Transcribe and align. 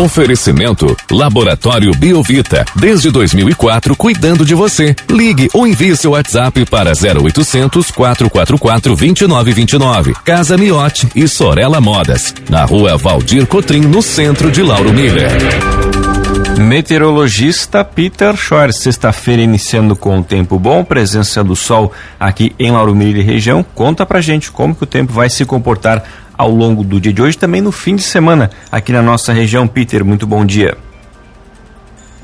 Oferecimento 0.00 0.96
Laboratório 1.10 1.92
Biovita. 1.92 2.64
Desde 2.74 3.10
2004, 3.10 3.94
cuidando 3.94 4.46
de 4.46 4.54
você. 4.54 4.96
Ligue 5.10 5.50
ou 5.52 5.66
envie 5.66 5.94
seu 5.94 6.12
WhatsApp 6.12 6.64
para 6.64 6.92
0800 6.92 7.90
444 7.90 8.96
2929. 8.96 10.14
Casa 10.24 10.56
Miote 10.56 11.06
e 11.14 11.28
Sorella 11.28 11.82
Modas. 11.82 12.34
Na 12.48 12.64
rua 12.64 12.96
Valdir 12.96 13.46
Cotrim, 13.46 13.82
no 13.82 14.00
centro 14.00 14.50
de 14.50 14.62
Lauro 14.62 14.90
Miller. 14.90 15.32
Meteorologista 16.58 17.84
Peter 17.84 18.34
Schor, 18.36 18.72
sexta-feira 18.72 19.42
iniciando 19.42 19.94
com 19.94 20.18
o 20.18 20.24
tempo 20.24 20.58
bom, 20.58 20.82
presença 20.82 21.44
do 21.44 21.54
sol 21.54 21.92
aqui 22.18 22.54
em 22.58 22.70
Lauro 22.70 22.94
Miller 22.94 23.22
e 23.22 23.22
região. 23.22 23.62
Conta 23.74 24.06
pra 24.06 24.22
gente 24.22 24.50
como 24.50 24.74
que 24.74 24.84
o 24.84 24.86
tempo 24.86 25.12
vai 25.12 25.28
se 25.28 25.44
comportar 25.44 26.02
ao 26.40 26.50
longo 26.50 26.82
do 26.82 26.98
dia 26.98 27.12
de 27.12 27.20
hoje, 27.20 27.36
também 27.36 27.60
no 27.60 27.70
fim 27.70 27.94
de 27.94 28.02
semana 28.02 28.50
aqui 28.72 28.92
na 28.92 29.02
nossa 29.02 29.30
região. 29.30 29.68
Peter, 29.68 30.02
muito 30.02 30.26
bom 30.26 30.42
dia. 30.42 30.74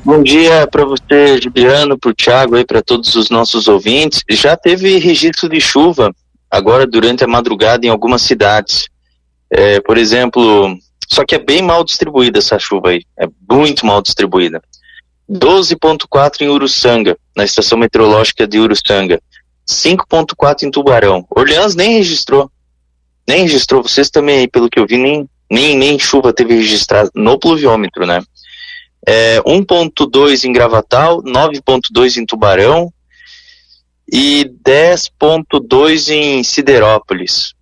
Bom 0.02 0.22
dia 0.22 0.66
para 0.66 0.86
você, 0.86 1.38
Juliano, 1.38 1.98
para 1.98 2.10
o 2.10 2.14
Thiago 2.14 2.56
e 2.56 2.64
para 2.64 2.80
todos 2.80 3.14
os 3.14 3.28
nossos 3.28 3.68
ouvintes. 3.68 4.22
Já 4.30 4.56
teve 4.56 4.96
registro 4.96 5.50
de 5.50 5.60
chuva 5.60 6.14
agora 6.50 6.86
durante 6.86 7.24
a 7.24 7.28
madrugada 7.28 7.84
em 7.84 7.90
algumas 7.90 8.22
cidades. 8.22 8.86
É, 9.50 9.80
por 9.80 9.98
exemplo, 9.98 10.74
só 11.06 11.22
que 11.22 11.34
é 11.34 11.38
bem 11.38 11.60
mal 11.60 11.84
distribuída 11.84 12.38
essa 12.38 12.58
chuva 12.58 12.90
aí, 12.90 13.02
é 13.20 13.26
muito 13.50 13.84
mal 13.84 14.00
distribuída. 14.00 14.62
12.4 15.30 16.40
em 16.40 16.48
Uruçanga, 16.48 17.18
na 17.36 17.44
estação 17.44 17.76
meteorológica 17.76 18.46
de 18.46 18.58
Uruçanga. 18.58 19.20
5.4 19.68 20.62
em 20.62 20.70
Tubarão. 20.70 21.26
Orleans 21.28 21.74
nem 21.74 21.98
registrou 21.98 22.50
nem 23.28 23.42
registrou, 23.42 23.82
vocês 23.82 24.10
também 24.10 24.40
aí, 24.40 24.48
pelo 24.48 24.68
que 24.68 24.78
eu 24.78 24.86
vi, 24.86 24.96
nem, 24.96 25.28
nem, 25.50 25.76
nem 25.76 25.98
chuva 25.98 26.32
teve 26.32 26.54
registrado 26.54 27.10
no 27.14 27.38
pluviômetro, 27.38 28.06
né? 28.06 28.22
É, 29.06 29.40
1.2 29.40 30.44
em 30.44 30.52
Gravatal, 30.52 31.22
9.2 31.22 32.16
em 32.16 32.26
Tubarão 32.26 32.92
e 34.10 34.50
10.2 34.64 36.08
em 36.10 36.42
Siderópolis. 36.42 37.54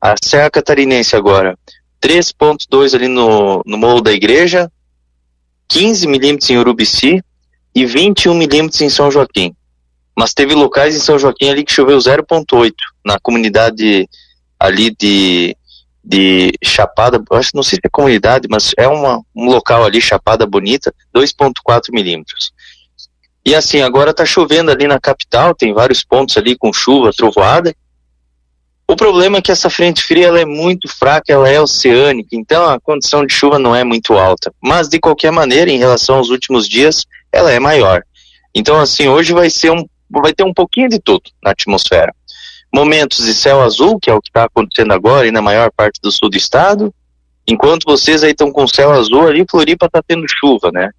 A 0.00 0.14
Serra 0.22 0.50
Catarinense 0.50 1.14
agora, 1.14 1.56
3.2 2.00 2.94
ali 2.94 3.08
no, 3.08 3.62
no 3.64 3.78
Morro 3.78 4.00
da 4.00 4.12
Igreja, 4.12 4.70
15 5.68 6.06
milímetros 6.06 6.50
em 6.50 6.58
Urubici 6.58 7.22
e 7.74 7.86
21 7.86 8.34
milímetros 8.34 8.80
em 8.80 8.90
São 8.90 9.10
Joaquim. 9.10 9.54
Mas 10.16 10.34
teve 10.34 10.54
locais 10.54 10.94
em 10.94 11.00
São 11.00 11.18
Joaquim 11.18 11.48
ali 11.48 11.64
que 11.64 11.72
choveu 11.72 11.98
0.8 11.98 12.72
na 13.04 13.18
comunidade 13.18 14.08
ali 14.62 14.94
de, 14.96 15.56
de 16.04 16.52
Chapada, 16.62 17.20
acho 17.32 17.50
não 17.52 17.64
sei 17.64 17.76
se 17.76 17.80
é 17.84 17.88
comunidade, 17.90 18.46
mas 18.48 18.72
é 18.78 18.86
uma, 18.86 19.20
um 19.34 19.46
local 19.46 19.84
ali, 19.84 20.00
Chapada 20.00 20.46
Bonita, 20.46 20.94
2,4 21.14 21.90
milímetros. 21.90 22.52
E 23.44 23.56
assim, 23.56 23.82
agora 23.82 24.12
está 24.12 24.24
chovendo 24.24 24.70
ali 24.70 24.86
na 24.86 25.00
capital, 25.00 25.52
tem 25.52 25.74
vários 25.74 26.04
pontos 26.04 26.36
ali 26.36 26.56
com 26.56 26.72
chuva, 26.72 27.10
trovoada. 27.12 27.74
O 28.86 28.94
problema 28.94 29.38
é 29.38 29.42
que 29.42 29.50
essa 29.50 29.68
frente 29.68 30.04
fria 30.04 30.28
ela 30.28 30.38
é 30.38 30.44
muito 30.44 30.88
fraca, 30.88 31.32
ela 31.32 31.48
é 31.48 31.60
oceânica, 31.60 32.28
então 32.32 32.68
a 32.68 32.78
condição 32.78 33.26
de 33.26 33.34
chuva 33.34 33.58
não 33.58 33.74
é 33.74 33.82
muito 33.82 34.12
alta. 34.12 34.54
Mas 34.62 34.88
de 34.88 35.00
qualquer 35.00 35.32
maneira, 35.32 35.70
em 35.70 35.78
relação 35.78 36.16
aos 36.16 36.30
últimos 36.30 36.68
dias, 36.68 37.04
ela 37.32 37.50
é 37.50 37.58
maior. 37.58 38.02
Então 38.54 38.78
assim, 38.78 39.08
hoje 39.08 39.32
vai 39.32 39.50
ser 39.50 39.72
um 39.72 39.84
vai 40.08 40.34
ter 40.34 40.44
um 40.44 40.52
pouquinho 40.52 40.90
de 40.90 41.00
tudo 41.00 41.22
na 41.42 41.52
atmosfera 41.52 42.14
momentos 42.72 43.24
de 43.24 43.34
céu 43.34 43.62
azul, 43.62 43.98
que 44.00 44.08
é 44.08 44.14
o 44.14 44.20
que 44.20 44.30
está 44.30 44.44
acontecendo 44.44 44.92
agora 44.92 45.26
e 45.26 45.30
na 45.30 45.42
maior 45.42 45.70
parte 45.70 46.00
do 46.02 46.10
sul 46.10 46.30
do 46.30 46.36
estado, 46.36 46.92
enquanto 47.46 47.84
vocês 47.84 48.22
aí 48.24 48.30
estão 48.30 48.50
com 48.50 48.66
céu 48.66 48.92
azul, 48.92 49.26
ali 49.26 49.44
Floripa 49.48 49.86
está 49.86 50.02
tendo 50.02 50.24
chuva, 50.26 50.70
né? 50.72 50.90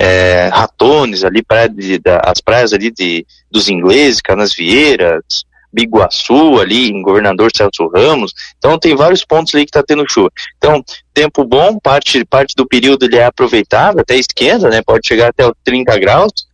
É, 0.00 0.48
Ratones, 0.52 1.24
ali 1.24 1.42
praia 1.42 1.68
de, 1.68 1.98
da, 1.98 2.22
as 2.24 2.40
praias 2.40 2.72
ali 2.72 2.90
de, 2.90 3.26
dos 3.50 3.68
ingleses, 3.68 4.20
Canasvieiras, 4.20 5.44
Biguaçu, 5.72 6.58
ali 6.60 6.88
em 6.88 7.02
Governador 7.02 7.50
Celso 7.54 7.88
Ramos. 7.88 8.32
Então 8.56 8.78
tem 8.78 8.94
vários 8.94 9.24
pontos 9.24 9.54
ali 9.54 9.64
que 9.64 9.70
está 9.70 9.82
tendo 9.82 10.08
chuva. 10.08 10.30
Então, 10.56 10.82
tempo 11.12 11.44
bom, 11.44 11.78
parte, 11.78 12.24
parte 12.24 12.54
do 12.56 12.66
período 12.66 13.04
ele 13.04 13.16
é 13.16 13.24
aproveitável, 13.24 14.00
até 14.00 14.16
esquenta, 14.16 14.70
né? 14.70 14.82
Pode 14.82 15.06
chegar 15.06 15.28
até 15.28 15.44
30 15.64 15.98
graus 15.98 16.47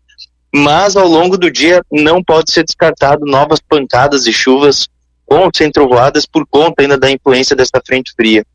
mas 0.54 0.94
ao 0.94 1.08
longo 1.08 1.36
do 1.36 1.50
dia 1.50 1.82
não 1.90 2.22
pode 2.22 2.52
ser 2.52 2.62
descartado 2.62 3.26
novas 3.26 3.58
pancadas 3.58 4.22
de 4.22 4.32
chuvas 4.32 4.86
com 5.26 5.50
sem 5.52 5.68
trovoadas 5.68 6.26
por 6.26 6.46
conta 6.46 6.80
ainda 6.80 6.96
da 6.96 7.10
influência 7.10 7.56
dessa 7.56 7.82
frente 7.84 8.12
fria. 8.14 8.46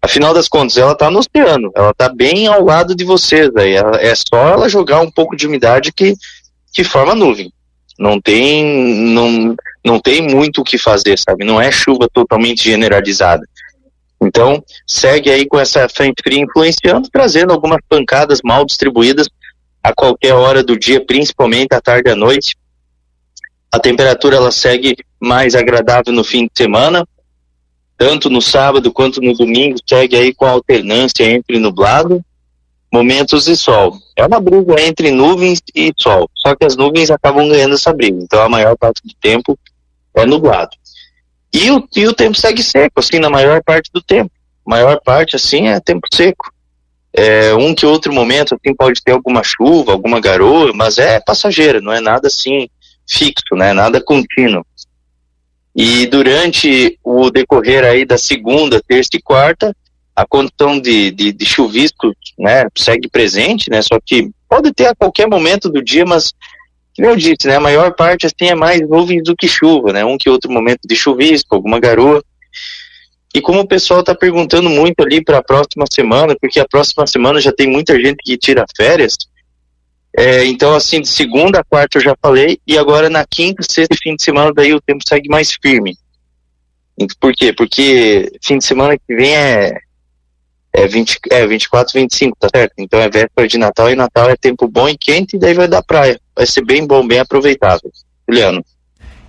Afinal 0.00 0.32
das 0.32 0.46
contas, 0.46 0.76
ela 0.76 0.92
está 0.92 1.10
no 1.10 1.18
oceano, 1.18 1.72
ela 1.74 1.90
está 1.90 2.08
bem 2.08 2.46
ao 2.46 2.62
lado 2.62 2.94
de 2.94 3.02
vocês, 3.02 3.50
aí. 3.56 3.74
é 3.74 4.14
só 4.14 4.48
ela 4.48 4.68
jogar 4.68 5.00
um 5.00 5.10
pouco 5.10 5.34
de 5.34 5.48
umidade 5.48 5.92
que, 5.92 6.14
que 6.72 6.84
forma 6.84 7.16
nuvem. 7.16 7.52
Não 7.98 8.20
tem, 8.20 8.64
não, 9.12 9.56
não 9.84 9.98
tem 9.98 10.22
muito 10.22 10.60
o 10.60 10.64
que 10.64 10.78
fazer, 10.78 11.18
sabe? 11.18 11.44
Não 11.44 11.60
é 11.60 11.72
chuva 11.72 12.08
totalmente 12.12 12.62
generalizada. 12.62 13.42
Então, 14.22 14.62
segue 14.86 15.30
aí 15.30 15.46
com 15.46 15.58
essa 15.58 15.88
frente 15.88 16.22
fria 16.22 16.40
influenciando, 16.40 17.08
trazendo 17.10 17.52
algumas 17.52 17.80
pancadas 17.88 18.38
mal 18.44 18.64
distribuídas 18.64 19.26
a 19.84 19.92
qualquer 19.94 20.32
hora 20.32 20.64
do 20.64 20.78
dia, 20.78 21.04
principalmente 21.04 21.74
à 21.74 21.80
tarde 21.80 22.08
e 22.08 22.12
à 22.12 22.16
noite. 22.16 22.56
A 23.70 23.78
temperatura 23.78 24.36
ela 24.36 24.50
segue 24.50 24.96
mais 25.20 25.54
agradável 25.54 26.10
no 26.10 26.24
fim 26.24 26.44
de 26.46 26.52
semana, 26.56 27.06
tanto 27.98 28.30
no 28.30 28.40
sábado 28.40 28.90
quanto 28.90 29.20
no 29.20 29.34
domingo, 29.34 29.76
segue 29.86 30.16
aí 30.16 30.32
com 30.32 30.46
alternância 30.46 31.24
entre 31.24 31.58
nublado, 31.58 32.24
momentos 32.90 33.44
de 33.44 33.56
sol. 33.56 33.98
É 34.16 34.24
uma 34.24 34.40
briga 34.40 34.80
entre 34.80 35.10
nuvens 35.10 35.60
e 35.74 35.92
sol, 35.98 36.30
só 36.34 36.56
que 36.56 36.64
as 36.64 36.76
nuvens 36.76 37.10
acabam 37.10 37.46
ganhando 37.46 37.74
essa 37.74 37.92
briga, 37.92 38.18
então 38.22 38.40
a 38.40 38.48
maior 38.48 38.78
parte 38.78 39.02
do 39.04 39.12
tempo 39.20 39.58
é 40.14 40.24
nublado. 40.24 40.70
E 41.52 41.70
o, 41.70 41.86
e 41.94 42.06
o 42.06 42.14
tempo 42.14 42.38
segue 42.38 42.62
seco, 42.62 43.00
assim, 43.00 43.18
na 43.18 43.28
maior 43.28 43.62
parte 43.62 43.90
do 43.92 44.00
tempo. 44.00 44.30
A 44.66 44.70
maior 44.70 44.98
parte, 45.04 45.36
assim, 45.36 45.68
é 45.68 45.78
tempo 45.78 46.08
seco. 46.12 46.53
É, 47.16 47.54
um 47.54 47.74
que 47.74 47.86
outro 47.86 48.12
momento 48.12 48.56
assim, 48.56 48.74
pode 48.74 49.00
ter 49.02 49.12
alguma 49.12 49.42
chuva, 49.44 49.92
alguma 49.92 50.20
garoa, 50.20 50.72
mas 50.74 50.98
é 50.98 51.20
passageira, 51.20 51.80
não 51.80 51.92
é 51.92 52.00
nada 52.00 52.26
assim 52.26 52.68
fixo, 53.08 53.54
né? 53.54 53.72
Nada 53.72 54.02
contínuo. 54.02 54.66
E 55.76 56.06
durante 56.06 56.98
o 57.04 57.30
decorrer 57.30 57.84
aí 57.84 58.04
da 58.04 58.18
segunda, 58.18 58.82
terça 58.82 59.10
e 59.14 59.22
quarta, 59.22 59.74
a 60.14 60.24
condição 60.24 60.80
de, 60.80 61.10
de, 61.10 61.32
de 61.32 61.44
chuvisco, 61.44 62.12
né, 62.38 62.66
segue 62.76 63.08
presente, 63.08 63.68
né? 63.68 63.82
Só 63.82 63.98
que 64.04 64.30
pode 64.48 64.72
ter 64.72 64.86
a 64.86 64.94
qualquer 64.94 65.28
momento 65.28 65.68
do 65.68 65.82
dia, 65.82 66.04
mas 66.04 66.32
como 66.96 67.08
eu 67.08 67.16
disse, 67.16 67.46
né, 67.46 67.56
a 67.56 67.60
maior 67.60 67.92
parte 67.92 68.26
assim 68.26 68.46
é 68.46 68.54
mais 68.54 68.80
nuvens 68.88 69.24
do 69.24 69.34
que 69.34 69.48
chuva, 69.48 69.92
né? 69.92 70.04
Um 70.04 70.16
que 70.16 70.30
outro 70.30 70.50
momento 70.50 70.80
de 70.86 70.94
chuvisco, 70.94 71.54
alguma 71.54 71.80
garoa. 71.80 72.22
E 73.34 73.40
como 73.40 73.60
o 73.60 73.66
pessoal 73.66 74.00
está 74.00 74.14
perguntando 74.14 74.70
muito 74.70 75.02
ali 75.02 75.22
para 75.22 75.38
a 75.38 75.42
próxima 75.42 75.84
semana, 75.90 76.36
porque 76.40 76.60
a 76.60 76.68
próxima 76.68 77.04
semana 77.06 77.40
já 77.40 77.52
tem 77.52 77.68
muita 77.68 77.98
gente 78.00 78.18
que 78.22 78.38
tira 78.38 78.64
férias, 78.76 79.16
é, 80.16 80.44
então 80.44 80.74
assim, 80.74 81.00
de 81.00 81.08
segunda 81.08 81.58
a 81.58 81.64
quarta 81.64 81.98
eu 81.98 82.02
já 82.02 82.16
falei, 82.22 82.60
e 82.64 82.78
agora 82.78 83.10
na 83.10 83.26
quinta, 83.26 83.64
sexta 83.68 83.92
e 83.92 83.98
fim 83.98 84.14
de 84.14 84.22
semana 84.22 84.52
daí 84.54 84.72
o 84.72 84.80
tempo 84.80 85.02
segue 85.06 85.28
mais 85.28 85.52
firme. 85.60 85.98
Por 87.18 87.34
quê? 87.34 87.52
Porque 87.52 88.30
fim 88.40 88.58
de 88.58 88.64
semana 88.64 88.96
que 88.96 89.16
vem 89.16 89.36
é, 89.36 89.80
é, 90.72 90.86
20, 90.86 91.18
é 91.30 91.44
24, 91.44 91.92
25, 91.92 92.36
tá 92.38 92.48
certo? 92.54 92.74
Então 92.78 93.00
é 93.00 93.10
véspera 93.10 93.48
de 93.48 93.58
Natal 93.58 93.90
e 93.90 93.96
Natal 93.96 94.30
é 94.30 94.36
tempo 94.36 94.68
bom 94.68 94.88
e 94.88 94.96
quente 94.96 95.34
e 95.34 95.38
daí 95.40 95.54
vai 95.54 95.66
dar 95.66 95.82
praia. 95.82 96.20
Vai 96.36 96.46
ser 96.46 96.64
bem 96.64 96.86
bom, 96.86 97.04
bem 97.04 97.18
aproveitável. 97.18 97.90
Juliano. 98.28 98.64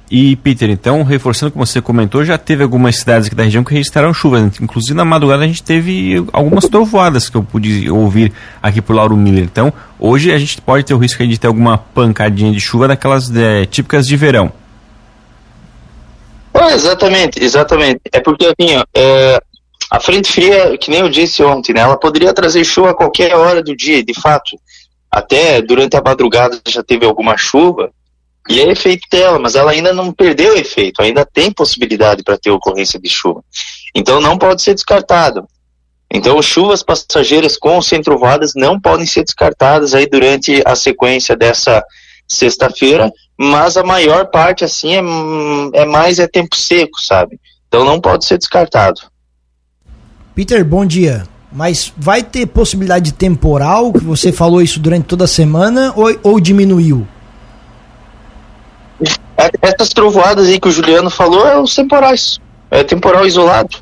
E, 0.09 0.35
Peter, 0.35 0.69
então, 0.69 1.02
reforçando 1.03 1.52
como 1.52 1.66
você 1.66 1.81
comentou, 1.81 2.23
já 2.23 2.37
teve 2.37 2.61
algumas 2.61 2.97
cidades 2.97 3.25
aqui 3.25 3.35
da 3.35 3.43
região 3.43 3.63
que 3.63 3.73
registraram 3.73 4.13
chuva. 4.13 4.40
Inclusive, 4.61 4.93
na 4.93 5.03
madrugada, 5.03 5.43
a 5.43 5.47
gente 5.47 5.63
teve 5.63 6.23
algumas 6.31 6.67
trovoadas 6.67 7.28
que 7.28 7.35
eu 7.35 7.43
pude 7.43 7.90
ouvir 7.90 8.31
aqui 8.61 8.81
por 8.81 8.96
Lauro 8.96 9.17
Miller. 9.17 9.43
Então, 9.43 9.73
hoje 9.99 10.31
a 10.31 10.37
gente 10.37 10.61
pode 10.61 10.85
ter 10.85 10.93
o 10.93 10.97
risco 10.97 11.25
de 11.25 11.40
ter 11.40 11.47
alguma 11.47 11.78
pancadinha 11.78 12.52
de 12.52 12.59
chuva 12.59 12.87
daquelas 12.87 13.35
é, 13.35 13.66
típicas 13.66 14.05
de 14.05 14.16
verão. 14.16 14.52
Ah, 16.53 16.72
exatamente, 16.72 17.43
exatamente. 17.43 18.01
É 18.13 18.19
porque, 18.19 18.46
assim, 18.46 18.75
ó, 18.78 18.85
é, 18.93 19.41
a 19.90 19.99
frente 19.99 20.31
fria, 20.31 20.78
que 20.78 20.91
nem 20.91 20.99
eu 20.99 21.09
disse 21.09 21.43
ontem, 21.43 21.73
né, 21.73 21.81
ela 21.81 21.97
poderia 21.97 22.34
trazer 22.34 22.63
chuva 22.63 22.91
a 22.91 22.96
qualquer 22.96 23.35
hora 23.35 23.63
do 23.63 23.75
dia, 23.75 24.03
de 24.03 24.13
fato. 24.13 24.55
Até 25.11 25.61
durante 25.61 25.97
a 25.97 26.01
madrugada 26.01 26.59
já 26.67 26.84
teve 26.84 27.05
alguma 27.05 27.37
chuva, 27.37 27.90
e 28.47 28.59
é 28.59 28.72
efeito 28.72 29.08
dela, 29.12 29.40
mas 29.40 29.56
ela 29.56 29.72
ainda 29.72 29.92
não 29.92 30.12
perdeu 30.12 30.56
efeito, 30.56 31.02
ainda 31.02 31.26
tem 31.26 31.52
possibilidade 31.52 32.24
para 32.24 32.38
ter 32.38 32.52
ocorrência 32.52 33.00
de 33.00 33.09
chuva. 33.09 33.44
Então 33.94 34.22
não 34.22 34.38
pode 34.38 34.62
ser 34.62 34.76
descartado. 34.76 35.47
Então 36.12 36.40
chuvas 36.42 36.84
passageiras 36.84 37.58
com 37.58 37.82
centrovadas 37.82 38.52
não 38.56 38.80
podem 38.80 39.06
ser 39.06 39.24
descartadas 39.24 39.96
aí 39.96 40.08
durante 40.08 40.62
a 40.66 40.76
sequência 40.76 41.36
dessa 41.36 41.84
sexta-feira, 42.28 43.12
mas 43.38 43.78
a 43.78 43.84
maior 43.84 44.28
parte 44.28 44.64
assim 44.64 44.94
é, 44.94 45.82
é 45.82 45.86
mais 45.86 46.20
é 46.20 46.28
tempo 46.28 46.56
seco, 46.56 47.00
sabe? 47.02 47.40
Então 47.68 47.84
não 47.84 48.00
pode 48.00 48.26
ser 48.26 48.38
descartado. 48.38 49.02
Peter, 50.36 50.64
bom 50.64 50.86
dia. 50.86 51.28
Mas 51.52 51.92
vai 51.96 52.22
ter 52.22 52.46
possibilidade 52.47 53.06
de 53.06 53.14
temporal, 53.14 53.94
que 53.94 54.03
você 54.03 54.32
falou 54.32 54.62
isso 54.62 54.80
durante 54.80 55.06
toda 55.06 55.24
a 55.24 55.28
semana, 55.28 55.94
ou, 55.96 56.14
ou 56.22 56.40
diminuiu? 56.40 57.08
Essas 59.62 59.90
trovoadas 59.90 60.47
aí 60.47 60.59
que 60.59 60.68
o 60.68 60.72
Juliano 60.72 61.09
falou 61.09 61.47
é 61.47 61.59
os 61.59 61.74
temporais. 61.76 62.40
É 62.72 62.84
temporal 62.84 63.26
isolado. 63.26 63.78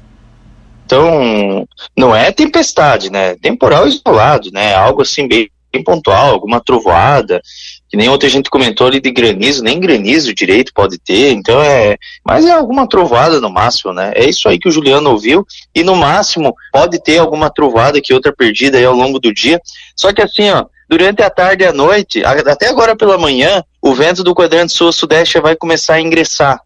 Então, 0.86 1.68
não 1.98 2.16
é 2.16 2.32
tempestade, 2.32 3.10
né? 3.10 3.36
Temporal 3.36 3.88
isolado, 3.88 4.50
né? 4.52 4.76
Algo 4.76 5.02
assim 5.02 5.28
bem, 5.28 5.50
bem 5.74 5.84
pontual, 5.84 6.32
alguma 6.32 6.62
trovoada, 6.62 7.42
que 7.90 7.98
nem 7.98 8.10
outra 8.10 8.30
gente 8.30 8.50
comentou 8.50 8.88
ali 8.88 9.02
de 9.02 9.12
granizo, 9.12 9.64
nem 9.64 9.80
granizo 9.80 10.34
direito 10.34 10.72
pode 10.74 11.00
ter, 11.00 11.32
então 11.32 11.60
é, 11.62 11.98
mas 12.24 12.46
é 12.46 12.52
alguma 12.52 12.88
trovada 12.88 13.42
no 13.42 13.50
máximo, 13.50 13.92
né? 13.92 14.12
É 14.16 14.30
isso 14.30 14.48
aí 14.48 14.60
que 14.60 14.68
o 14.68 14.72
Juliano 14.72 15.10
ouviu, 15.10 15.46
e 15.74 15.84
no 15.84 15.96
máximo 15.96 16.54
pode 16.72 17.02
ter 17.02 17.18
alguma 17.18 17.50
trovada 17.50 18.00
que 18.00 18.14
outra 18.14 18.32
perdida 18.32 18.78
aí 18.78 18.86
ao 18.86 18.96
longo 18.96 19.20
do 19.20 19.34
dia, 19.34 19.60
só 19.96 20.14
que 20.14 20.22
assim, 20.22 20.50
ó, 20.52 20.66
durante 20.88 21.24
a 21.24 21.30
tarde 21.30 21.64
e 21.64 21.68
a 21.68 21.74
noite, 21.74 22.24
até 22.24 22.68
agora 22.68 22.96
pela 22.96 23.18
manhã, 23.18 23.64
o 23.84 23.94
vento 23.94 24.24
do 24.24 24.34
quadrante 24.34 24.72
sul-sudeste 24.72 25.40
vai 25.40 25.56
começar 25.56 25.96
a 25.96 26.02
ingressar, 26.02 26.60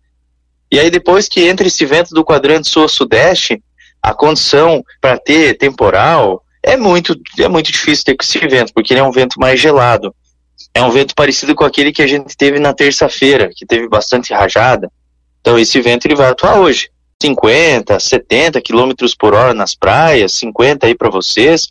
e 0.71 0.79
aí 0.79 0.89
depois 0.89 1.27
que 1.27 1.47
entra 1.47 1.67
esse 1.67 1.85
vento 1.85 2.13
do 2.13 2.23
quadrante 2.23 2.69
sul-sudeste, 2.69 3.61
a 4.01 4.13
condição 4.13 4.83
para 5.01 5.17
ter 5.17 5.57
temporal 5.57 6.43
é 6.61 6.77
muito, 6.77 7.15
é 7.39 7.47
muito 7.47 7.71
difícil 7.71 8.05
ter 8.05 8.15
com 8.15 8.23
esse 8.23 8.39
vento, 8.39 8.73
porque 8.73 8.93
ele 8.93 9.01
é 9.01 9.03
um 9.03 9.11
vento 9.11 9.39
mais 9.39 9.59
gelado 9.59 10.13
é 10.77 10.83
um 10.83 10.91
vento 10.91 11.15
parecido 11.15 11.55
com 11.55 11.63
aquele 11.63 11.91
que 11.91 12.01
a 12.01 12.07
gente 12.07 12.37
teve 12.37 12.59
na 12.59 12.73
terça-feira, 12.73 13.49
que 13.53 13.65
teve 13.65 13.87
bastante 13.87 14.33
rajada. 14.33 14.91
Então 15.41 15.57
esse 15.57 15.79
vento 15.81 16.05
ele 16.05 16.15
vai 16.15 16.29
atuar 16.29 16.59
hoje. 16.59 16.89
50, 17.21 17.99
70 17.99 18.61
quilômetros 18.61 19.15
por 19.15 19.33
hora 19.33 19.53
nas 19.53 19.73
praias, 19.73 20.33
50 20.33 20.85
aí 20.85 20.95
para 20.95 21.09
vocês. 21.09 21.67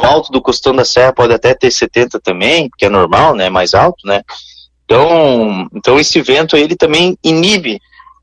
O 0.00 0.04
alto 0.04 0.32
do 0.32 0.42
Costão 0.42 0.74
da 0.74 0.84
Serra 0.84 1.12
pode 1.12 1.32
até 1.32 1.54
ter 1.54 1.70
70 1.70 2.18
também, 2.20 2.68
que 2.76 2.84
é 2.84 2.88
normal, 2.88 3.34
né? 3.34 3.48
Mais 3.48 3.74
alto, 3.74 4.04
né? 4.04 4.22
Então, 4.88 5.68
então 5.74 6.00
esse 6.00 6.22
vento 6.22 6.56
ele 6.56 6.74
também 6.74 7.18
inibe 7.22 7.78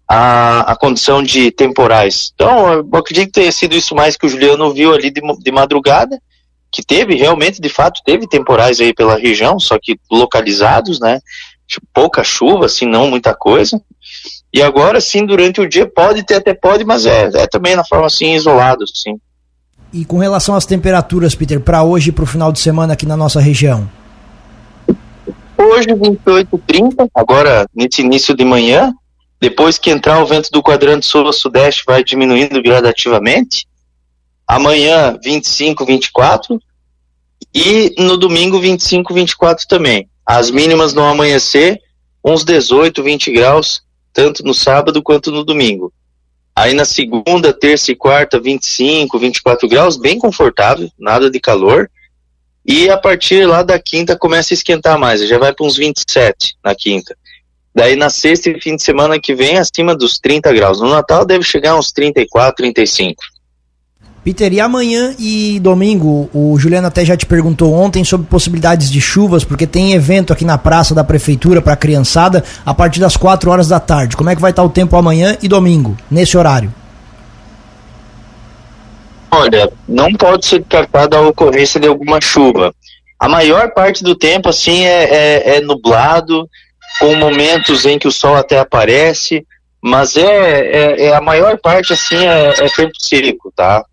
a, 0.10 0.72
a 0.72 0.76
condição 0.76 1.22
de 1.22 1.52
temporais. 1.52 2.32
Então, 2.34 2.74
eu 2.74 2.90
acredito 2.94 3.28
que 3.28 3.40
tenha 3.40 3.52
sido 3.52 3.76
isso 3.76 3.94
mais 3.94 4.18
que 4.18 4.26
o 4.26 4.30
Juliano 4.30 4.74
viu 4.74 4.92
ali 4.92 5.12
de, 5.12 5.22
de 5.22 5.52
madrugada 5.52 6.20
que 6.72 6.84
teve, 6.84 7.16
realmente, 7.16 7.62
de 7.62 7.70
fato, 7.70 8.02
teve 8.04 8.28
temporais 8.28 8.82
aí 8.82 8.94
pela 8.94 9.18
região, 9.18 9.60
só 9.60 9.78
que 9.82 9.98
localizados, 10.12 11.00
né? 11.00 11.20
Pouca 11.94 12.24
chuva, 12.24 12.66
assim, 12.66 12.86
não 12.86 13.10
muita 13.10 13.34
coisa. 13.34 13.80
E 14.52 14.62
agora, 14.62 15.00
sim, 15.00 15.26
durante 15.26 15.62
o 15.62 15.70
dia 15.70 15.88
pode 15.88 16.24
ter, 16.24 16.36
até 16.36 16.54
pode, 16.54 16.84
mas 16.84 17.06
é, 17.06 17.30
é 17.34 17.48
também 17.48 17.76
na 17.76 17.86
forma 17.86 18.08
assim, 18.08 18.34
isolado, 18.34 18.84
sim. 18.94 19.18
E 19.94 20.04
com 20.04 20.18
relação 20.18 20.56
às 20.56 20.66
temperaturas, 20.66 21.36
Peter, 21.36 21.60
para 21.62 21.84
hoje 21.84 22.10
e 22.10 22.12
para 22.12 22.24
o 22.24 22.28
final 22.28 22.52
de 22.52 22.60
semana 22.60 22.94
aqui 22.94 23.06
na 23.06 23.16
nossa 23.16 23.40
região? 23.40 23.90
Hoje 25.76 25.94
28, 25.94 26.58
30, 26.66 27.08
agora 27.14 27.68
nesse 27.76 28.02
início 28.02 28.36
de 28.36 28.46
manhã, 28.46 28.94
depois 29.42 29.78
que 29.78 29.90
entrar 29.90 30.22
o 30.24 30.26
vento 30.26 30.50
do 30.50 30.64
quadrante 30.64 31.06
sul-sudeste 31.06 31.84
vai 31.86 32.04
diminuindo 32.04 32.62
gradativamente, 32.62 33.68
Amanhã, 34.48 35.18
25, 35.24 35.86
24. 35.86 36.62
E 37.54 37.96
no 37.98 38.18
domingo, 38.18 38.60
25, 38.60 39.14
24 39.14 39.68
também. 39.68 40.08
As 40.26 40.52
mínimas 40.52 40.94
no 40.94 41.04
amanhecer, 41.04 41.80
uns 42.24 42.44
18, 42.44 43.02
20 43.02 43.32
graus, 43.32 43.82
tanto 44.14 44.44
no 44.44 44.54
sábado 44.54 45.02
quanto 45.02 45.32
no 45.32 45.44
domingo. 45.44 45.92
Aí 46.56 46.74
na 46.74 46.86
segunda, 46.86 47.52
terça 47.52 47.92
e 47.92 47.96
quarta, 47.96 48.40
25, 48.40 49.18
24 49.18 49.68
graus, 49.68 49.98
bem 49.98 50.20
confortável, 50.20 50.90
nada 50.98 51.30
de 51.30 51.40
calor. 51.40 51.90
E 52.66 52.90
a 52.90 52.98
partir 52.98 53.46
lá 53.46 53.62
da 53.62 53.78
quinta 53.78 54.18
começa 54.18 54.54
a 54.54 54.56
esquentar 54.56 54.98
mais, 54.98 55.28
já 55.28 55.38
vai 55.38 55.54
para 55.54 55.66
uns 55.66 55.78
27 55.78 56.56
na 56.64 56.74
quinta. 56.74 57.16
Daí 57.76 57.96
na 57.96 58.10
sexta 58.10 58.50
e 58.50 58.60
fim 58.60 58.76
de 58.76 58.84
semana 58.84 59.20
que 59.20 59.36
vem, 59.36 59.58
acima 59.58 59.96
dos 59.96 60.18
30 60.18 60.52
graus. 60.54 60.80
No 60.80 60.90
Natal 60.90 61.26
deve 61.26 61.44
chegar 61.44 61.78
uns 61.78 61.92
34, 61.92 62.56
35. 62.56 63.22
Peter, 64.24 64.52
e 64.52 64.60
amanhã 64.60 65.14
e 65.20 65.60
domingo, 65.60 66.28
o 66.34 66.58
Juliano 66.58 66.88
até 66.88 67.06
já 67.06 67.16
te 67.16 67.28
perguntou 67.28 67.72
ontem 67.72 68.04
sobre 68.04 68.26
possibilidades 68.26 68.90
de 68.90 69.00
chuvas, 69.00 69.44
porque 69.44 69.68
tem 69.68 69.94
evento 69.94 70.34
aqui 70.34 70.44
na 70.44 70.58
praça 70.58 70.96
da 70.96 71.04
prefeitura 71.04 71.62
para 71.62 71.76
criançada 71.76 72.44
a 72.66 72.74
partir 72.74 73.00
das 73.00 73.16
4 73.16 73.52
horas 73.52 73.68
da 73.68 73.80
tarde. 73.80 74.18
Como 74.18 74.30
é 74.32 74.36
que 74.36 74.42
vai 74.42 74.50
estar 74.50 74.64
o 74.64 74.70
tempo 74.70 74.96
amanhã 74.96 75.38
e 75.44 75.48
domingo, 75.48 75.96
nesse 76.10 76.36
horário? 76.36 76.74
Olha, 79.36 79.72
não 79.88 80.14
pode 80.14 80.46
ser 80.46 80.60
descartada 80.60 81.18
a 81.18 81.28
ocorrência 81.28 81.80
de 81.80 81.88
alguma 81.88 82.22
chuva. 82.22 82.74
A 83.20 83.28
maior 83.28 83.72
parte 83.74 84.04
do 84.04 84.16
tempo, 84.16 84.50
assim, 84.50 84.86
é, 84.86 85.04
é, 85.04 85.58
é 85.58 85.62
nublado, 85.62 86.50
com 87.00 87.16
momentos 87.16 87.86
em 87.86 88.00
que 88.00 88.08
o 88.08 88.12
sol 88.12 88.36
até 88.36 88.60
aparece, 88.60 89.46
mas 89.82 90.16
é, 90.16 90.24
é, 90.24 91.06
é 91.08 91.16
a 91.16 91.22
maior 91.22 91.58
parte, 91.58 91.92
assim, 91.94 92.18
é, 92.26 92.66
é 92.66 92.70
tempo 92.70 92.94
seco, 92.98 93.52
tá? 93.56 93.84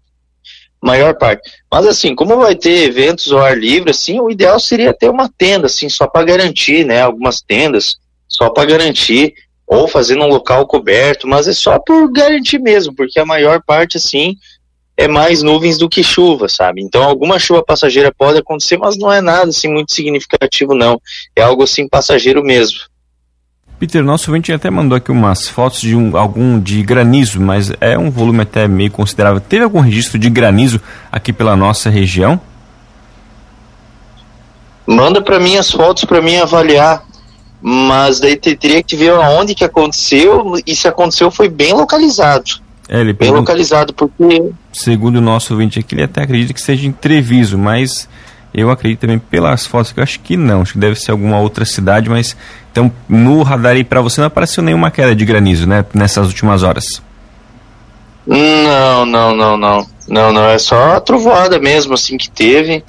maior 0.82 1.14
parte. 1.16 1.48
Mas 1.70 1.86
assim, 1.86 2.14
como 2.14 2.36
vai 2.38 2.56
ter 2.56 2.82
eventos 2.82 3.30
ao 3.32 3.40
ar 3.40 3.56
livre, 3.56 3.90
assim, 3.90 4.20
o 4.20 4.30
ideal 4.30 4.58
seria 4.58 4.92
ter 4.92 5.08
uma 5.08 5.28
tenda, 5.28 5.66
assim, 5.66 5.88
só 5.88 6.08
para 6.08 6.24
garantir, 6.24 6.84
né? 6.84 7.02
Algumas 7.02 7.40
tendas, 7.40 7.96
só 8.28 8.50
para 8.50 8.64
garantir, 8.64 9.32
ou 9.66 9.86
fazer 9.86 10.16
num 10.16 10.26
local 10.26 10.66
coberto, 10.66 11.28
mas 11.28 11.46
é 11.46 11.52
só 11.52 11.78
por 11.78 12.10
garantir 12.12 12.58
mesmo, 12.58 12.94
porque 12.94 13.20
a 13.20 13.24
maior 13.24 13.62
parte, 13.64 13.96
assim, 13.96 14.36
é 14.96 15.08
mais 15.08 15.42
nuvens 15.42 15.78
do 15.78 15.88
que 15.88 16.02
chuva, 16.02 16.48
sabe? 16.48 16.82
Então 16.82 17.02
alguma 17.02 17.38
chuva 17.38 17.62
passageira 17.62 18.12
pode 18.16 18.38
acontecer, 18.38 18.76
mas 18.76 18.96
não 18.96 19.12
é 19.12 19.20
nada 19.20 19.48
assim 19.48 19.68
muito 19.68 19.92
significativo, 19.92 20.74
não. 20.74 21.00
É 21.34 21.42
algo 21.42 21.62
assim 21.62 21.88
passageiro 21.88 22.42
mesmo. 22.42 22.78
Peter, 23.82 24.04
nosso 24.04 24.30
ouvinte 24.30 24.52
até 24.52 24.70
mandou 24.70 24.96
aqui 24.96 25.10
umas 25.10 25.48
fotos 25.48 25.80
de 25.80 25.96
um, 25.96 26.16
algum 26.16 26.60
de 26.60 26.84
granizo, 26.84 27.40
mas 27.40 27.72
é 27.80 27.98
um 27.98 28.12
volume 28.12 28.42
até 28.42 28.68
meio 28.68 28.92
considerável. 28.92 29.40
Teve 29.40 29.64
algum 29.64 29.80
registro 29.80 30.20
de 30.20 30.30
granizo 30.30 30.80
aqui 31.10 31.32
pela 31.32 31.56
nossa 31.56 31.90
região? 31.90 32.40
Manda 34.86 35.20
para 35.20 35.40
mim 35.40 35.56
as 35.56 35.68
fotos 35.68 36.04
para 36.04 36.22
mim 36.22 36.36
avaliar, 36.36 37.04
mas 37.60 38.20
daí 38.20 38.36
teria 38.36 38.84
que 38.84 38.94
ver 38.94 39.10
aonde 39.14 39.52
que 39.52 39.64
aconteceu 39.64 40.54
e 40.64 40.76
se 40.76 40.86
aconteceu 40.86 41.28
foi 41.28 41.48
bem 41.48 41.72
localizado. 41.72 42.62
É, 42.88 43.00
ele 43.00 43.12
bem 43.12 43.30
localizado 43.30 43.94
porque 43.94 44.50
segundo 44.72 45.16
o 45.16 45.20
nosso 45.20 45.52
ouvinte 45.52 45.78
aqui, 45.78 45.94
ele 45.94 46.02
até 46.02 46.22
acredita 46.22 46.52
que 46.52 46.60
seja 46.60 46.86
em 46.86 46.92
Treviso, 46.92 47.56
mas 47.56 48.08
eu 48.52 48.70
acredito 48.70 49.00
também 49.00 49.18
pelas 49.18 49.64
fotos 49.66 49.92
que 49.92 50.00
eu 50.00 50.04
acho 50.04 50.20
que 50.20 50.36
não, 50.36 50.62
acho 50.62 50.74
que 50.74 50.78
deve 50.78 50.96
ser 50.96 51.10
alguma 51.12 51.38
outra 51.38 51.64
cidade, 51.64 52.10
mas 52.10 52.36
então 52.70 52.92
no 53.08 53.42
radar 53.42 53.72
aí 53.72 53.84
para 53.84 54.00
você 54.00 54.20
não 54.20 54.28
apareceu 54.28 54.62
nenhuma 54.62 54.90
queda 54.90 55.14
de 55.14 55.24
granizo, 55.24 55.66
né, 55.66 55.84
nessas 55.94 56.26
últimas 56.26 56.62
horas. 56.62 57.02
Não, 58.26 59.06
não, 59.06 59.34
não, 59.34 59.56
não, 59.56 59.86
não, 60.08 60.32
não, 60.32 60.48
é 60.48 60.58
só 60.58 60.96
a 60.96 61.00
trovoada 61.00 61.58
mesmo 61.58 61.94
assim 61.94 62.16
que 62.16 62.30
teve. 62.30 62.84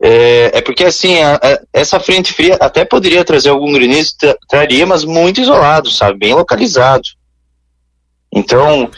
É, 0.00 0.58
é 0.58 0.60
porque 0.60 0.84
assim, 0.84 1.20
a, 1.20 1.34
a, 1.34 1.60
essa 1.72 1.98
frente 1.98 2.32
fria 2.32 2.56
até 2.60 2.84
poderia 2.84 3.24
trazer 3.24 3.50
algum 3.50 3.72
granizo, 3.72 4.12
traria, 4.48 4.86
mas 4.86 5.04
muito 5.04 5.40
isolado, 5.40 5.90
sabe, 5.90 6.18
bem 6.18 6.34
localizado. 6.34 7.17
Então, 8.32 8.90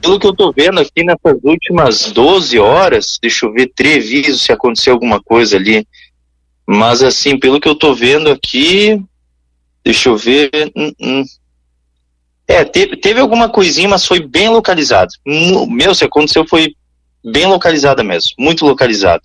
pelo 0.00 0.18
que 0.18 0.26
eu 0.26 0.34
tô 0.34 0.52
vendo 0.52 0.80
aqui 0.80 1.02
nessas 1.02 1.38
últimas 1.42 2.12
12 2.12 2.58
horas, 2.58 3.18
deixa 3.20 3.46
eu 3.46 3.52
ver, 3.52 3.72
Treviso, 3.74 4.38
se 4.38 4.52
aconteceu 4.52 4.92
alguma 4.92 5.20
coisa 5.22 5.56
ali. 5.56 5.86
Mas 6.66 7.02
assim, 7.02 7.38
pelo 7.38 7.60
que 7.60 7.68
eu 7.68 7.74
tô 7.74 7.94
vendo 7.94 8.30
aqui, 8.30 9.02
deixa 9.84 10.08
eu 10.08 10.16
ver. 10.16 10.50
Hum, 10.76 10.92
hum. 11.00 11.24
É, 12.46 12.64
teve, 12.64 12.96
teve 12.96 13.20
alguma 13.20 13.48
coisinha, 13.48 13.88
mas 13.88 14.06
foi 14.06 14.20
bem 14.20 14.48
localizado. 14.48 15.10
Meu, 15.68 15.94
se 15.94 16.04
aconteceu 16.04 16.46
foi 16.46 16.74
bem 17.24 17.46
localizada 17.46 18.04
mesmo, 18.04 18.30
muito 18.38 18.66
localizada. 18.66 19.22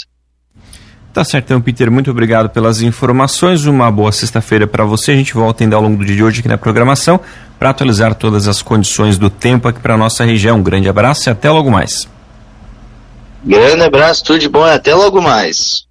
Tá 1.12 1.24
certo, 1.24 1.46
então, 1.46 1.62
Peter, 1.62 1.90
muito 1.90 2.12
obrigado 2.12 2.50
pelas 2.50 2.82
informações. 2.82 3.66
Uma 3.66 3.92
boa 3.92 4.12
sexta-feira 4.12 4.68
para 4.68 4.86
você. 4.86 5.12
A 5.12 5.16
gente 5.16 5.34
volta 5.34 5.64
ainda 5.64 5.76
ao 5.76 5.82
longo 5.82 5.98
do 5.98 6.06
dia 6.06 6.16
de 6.16 6.24
hoje 6.24 6.40
aqui 6.40 6.48
na 6.48 6.58
programação 6.58 7.20
para 7.58 7.72
atualizar 7.72 8.14
todas 8.14 8.48
as 8.48 8.62
condições 8.62 9.18
do 9.18 9.30
tempo 9.30 9.68
aqui 9.68 9.80
para 9.80 9.98
nossa 9.98 10.24
região. 10.24 10.58
Um 10.58 10.64
grande 10.64 10.88
abraço 10.88 11.28
e 11.28 11.32
até 11.32 11.50
logo 11.50 11.72
mais. 11.72 12.08
Grande 13.44 13.84
abraço, 13.84 14.24
tudo 14.24 14.40
de 14.40 14.48
bom 14.48 14.66
e 14.68 14.72
até 14.72 14.94
logo 14.94 15.22
mais. 15.22 15.84